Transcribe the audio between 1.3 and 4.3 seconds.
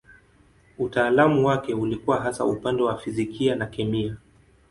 wake ulikuwa hasa upande wa fizikia na kemia.